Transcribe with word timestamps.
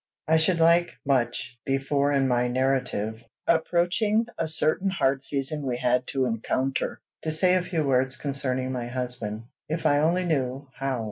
I 0.27 0.37
should 0.37 0.57
like 0.59 0.97
much, 1.05 1.59
before 1.63 2.11
in 2.11 2.27
my 2.27 2.47
narrative 2.47 3.21
approaching 3.45 4.25
a 4.35 4.47
certain 4.47 4.89
hard 4.89 5.21
season 5.21 5.61
we 5.61 5.77
had 5.77 6.07
to 6.07 6.25
encounter, 6.25 6.99
to 7.21 7.29
say 7.29 7.53
a 7.53 7.61
few 7.61 7.83
words 7.85 8.15
concerning 8.17 8.71
my 8.71 8.87
husband, 8.87 9.43
if 9.69 9.85
I 9.85 9.99
only 9.99 10.25
knew 10.25 10.67
how. 10.73 10.99